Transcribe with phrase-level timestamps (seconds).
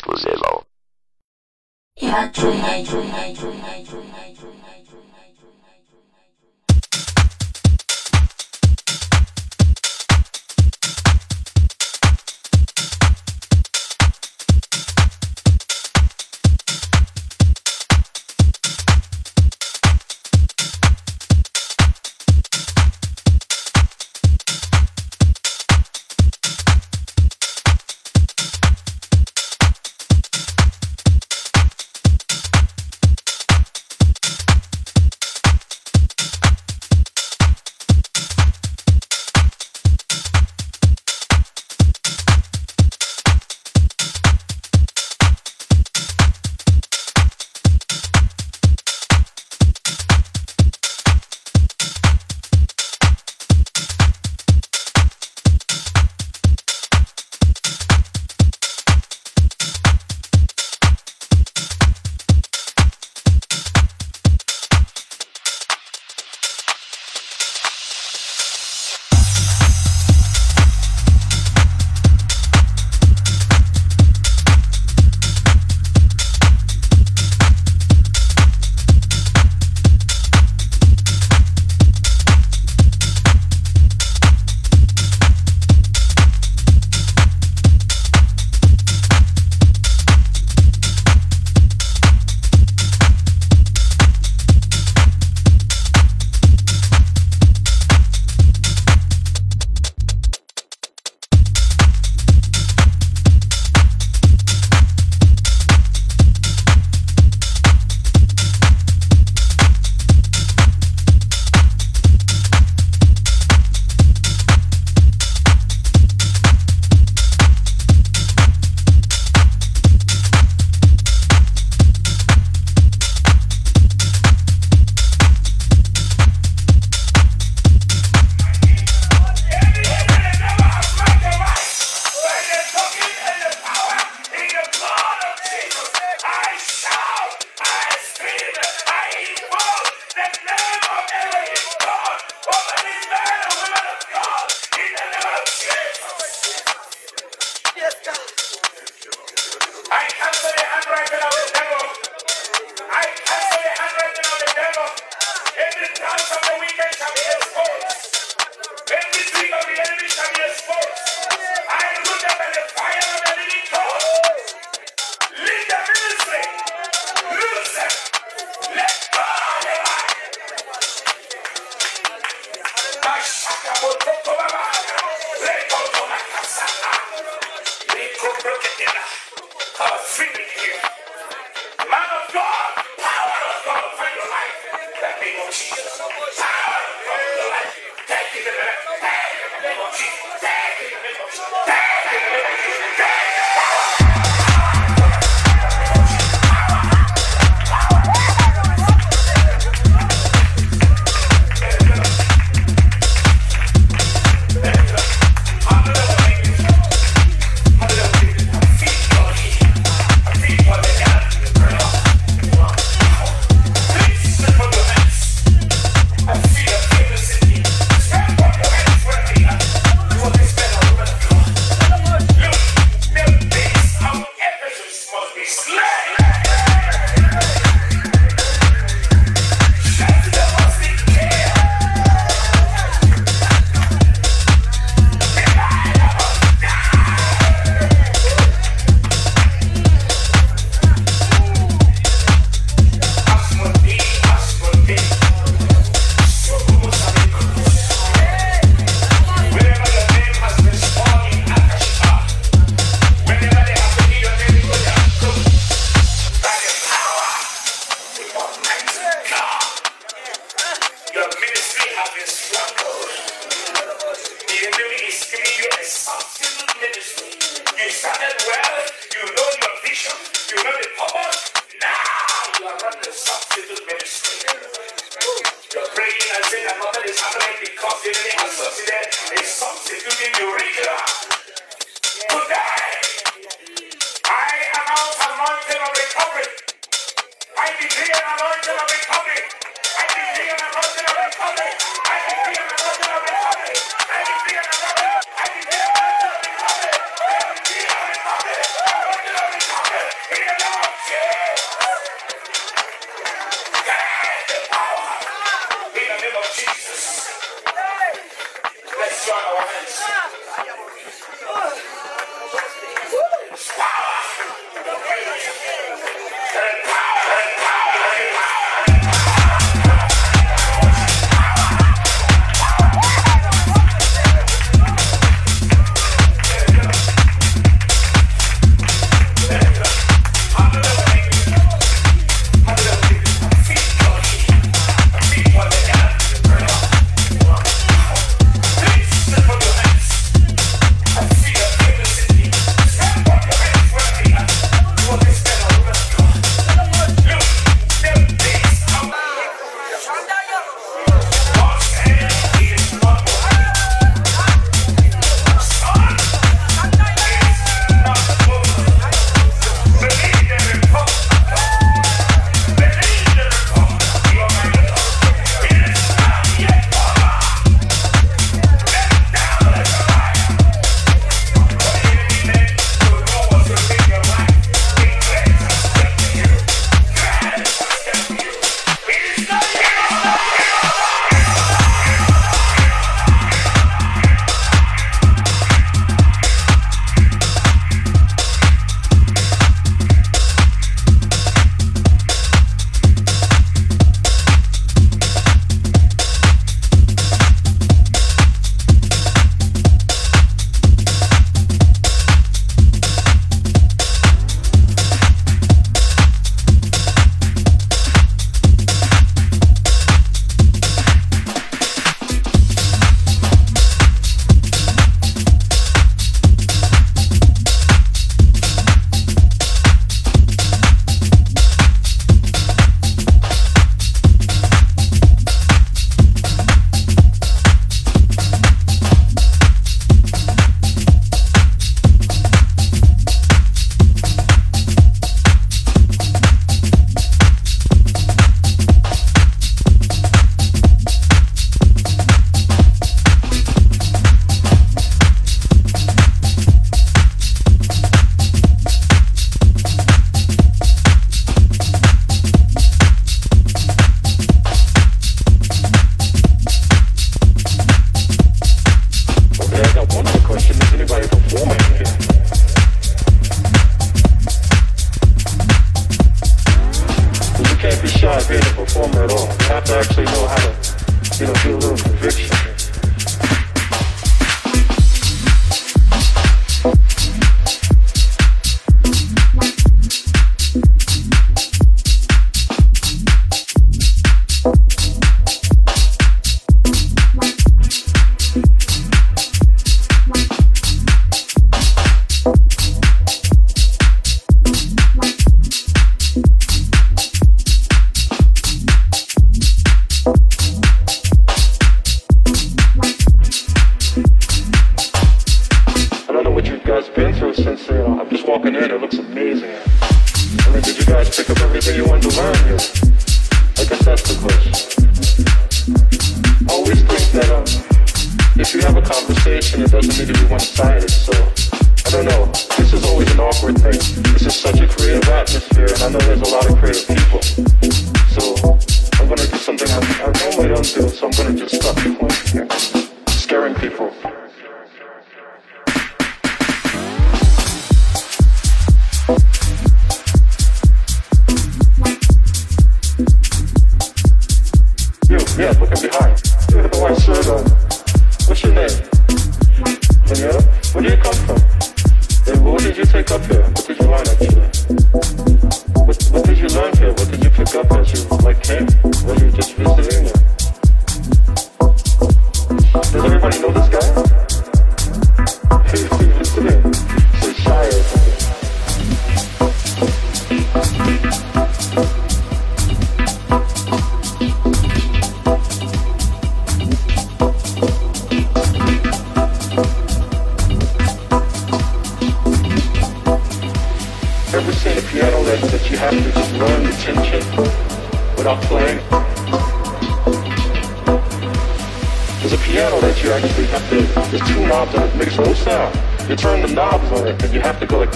[0.00, 0.64] ekskluzyvą.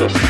[0.01, 0.24] Like this.